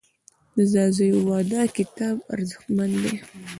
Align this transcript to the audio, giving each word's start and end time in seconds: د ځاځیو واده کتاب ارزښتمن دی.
د 0.55 0.57
ځاځیو 0.71 1.17
واده 1.27 1.61
کتاب 1.77 2.15
ارزښتمن 2.33 2.89
دی. 3.01 3.15